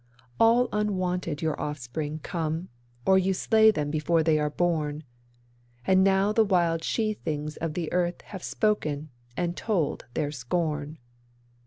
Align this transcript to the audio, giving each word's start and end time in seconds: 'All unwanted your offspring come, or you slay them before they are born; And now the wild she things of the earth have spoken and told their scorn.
'All 0.39 0.67
unwanted 0.73 1.43
your 1.43 1.61
offspring 1.61 2.17
come, 2.23 2.69
or 3.05 3.19
you 3.19 3.35
slay 3.35 3.69
them 3.69 3.91
before 3.91 4.23
they 4.23 4.39
are 4.39 4.49
born; 4.49 5.03
And 5.85 6.03
now 6.03 6.31
the 6.33 6.43
wild 6.43 6.83
she 6.83 7.13
things 7.13 7.55
of 7.57 7.75
the 7.75 7.93
earth 7.93 8.23
have 8.23 8.41
spoken 8.41 9.11
and 9.37 9.55
told 9.55 10.05
their 10.15 10.31
scorn. 10.31 10.97